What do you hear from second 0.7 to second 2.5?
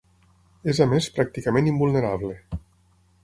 És a més pràcticament invulnerable.